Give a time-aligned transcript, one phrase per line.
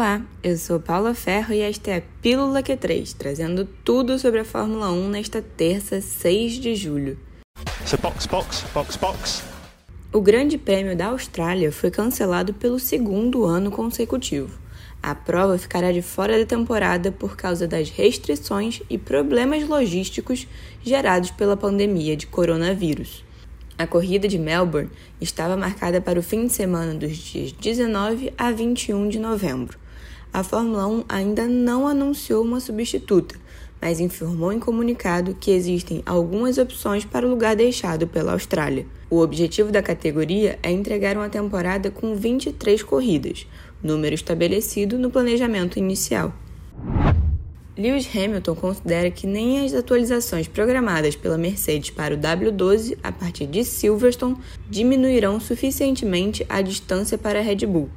[0.00, 4.46] Olá, eu sou Paula Ferro e esta é a Pílula Q3, trazendo tudo sobre a
[4.46, 7.18] Fórmula 1 nesta terça, 6 de julho.
[8.00, 9.42] Box, box, box, box.
[10.10, 14.58] O Grande Prêmio da Austrália foi cancelado pelo segundo ano consecutivo.
[15.02, 20.48] A prova ficará de fora da temporada por causa das restrições e problemas logísticos
[20.82, 23.22] gerados pela pandemia de coronavírus.
[23.76, 24.88] A corrida de Melbourne
[25.20, 29.78] estava marcada para o fim de semana dos dias 19 a 21 de novembro.
[30.32, 33.34] A Fórmula 1 ainda não anunciou uma substituta,
[33.82, 38.86] mas informou em comunicado que existem algumas opções para o lugar deixado pela Austrália.
[39.10, 43.44] O objetivo da categoria é entregar uma temporada com 23 corridas,
[43.82, 46.32] número estabelecido no planejamento inicial.
[47.76, 53.46] Lewis Hamilton considera que nem as atualizações programadas pela Mercedes para o W12 a partir
[53.46, 54.36] de Silverstone
[54.68, 57.88] diminuirão suficientemente a distância para a Red Bull.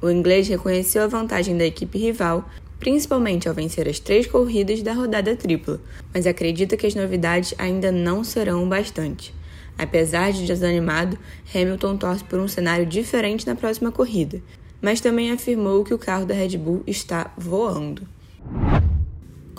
[0.00, 4.92] O inglês reconheceu a vantagem da equipe rival, principalmente ao vencer as três corridas da
[4.92, 5.80] rodada tripla,
[6.12, 9.34] mas acredita que as novidades ainda não serão o bastante.
[9.78, 11.18] Apesar de desanimado,
[11.54, 14.42] Hamilton torce por um cenário diferente na próxima corrida,
[14.80, 18.06] mas também afirmou que o carro da Red Bull está voando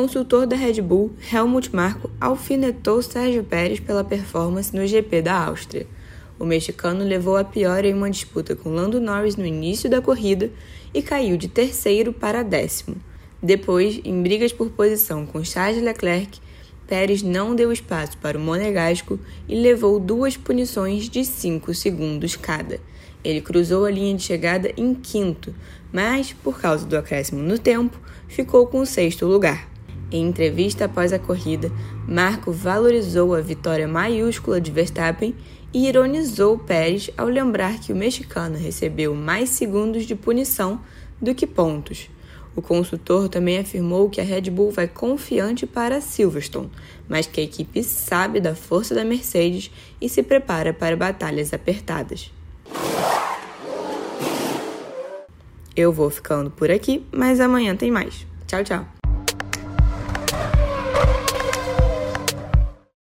[0.00, 5.86] consultor da Red Bull, Helmut Marko, alfinetou Sérgio Pérez pela performance no GP da Áustria.
[6.40, 10.50] O mexicano levou a pior em uma disputa com Lando Norris no início da corrida
[10.94, 12.96] e caiu de terceiro para décimo.
[13.42, 16.40] Depois, em brigas por posição com Charles Leclerc,
[16.86, 22.80] Pérez não deu espaço para o monegasco e levou duas punições de 5 segundos cada.
[23.22, 25.54] Ele cruzou a linha de chegada em quinto,
[25.92, 29.69] mas, por causa do acréscimo no tempo, ficou com o sexto lugar.
[30.12, 31.70] Em entrevista após a corrida,
[32.06, 35.34] Marco valorizou a vitória maiúscula de Verstappen
[35.72, 40.80] e ironizou Pérez ao lembrar que o mexicano recebeu mais segundos de punição
[41.20, 42.10] do que pontos.
[42.56, 46.70] O consultor também afirmou que a Red Bull vai confiante para Silverstone,
[47.08, 49.70] mas que a equipe sabe da força da Mercedes
[50.00, 52.32] e se prepara para batalhas apertadas.
[55.76, 58.26] Eu vou ficando por aqui, mas amanhã tem mais.
[58.48, 58.99] Tchau, tchau.